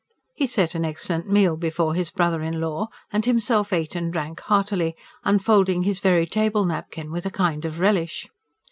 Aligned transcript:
He 0.33 0.47
set 0.47 0.73
an 0.73 0.83
excellent 0.83 1.29
meal 1.29 1.55
before 1.57 1.93
his 1.93 2.09
brother 2.09 2.41
in 2.41 2.59
law, 2.59 2.89
and 3.13 3.23
himself 3.23 3.71
ate 3.71 3.93
and 3.95 4.11
drank 4.11 4.39
heartily, 4.39 4.95
unfolding 5.23 5.83
his 5.83 5.99
very 5.99 6.25
table 6.25 6.65
napkin 6.65 7.11
with 7.11 7.27
a 7.27 7.29
kind 7.29 7.65
of 7.65 7.77
relish. 7.79 8.27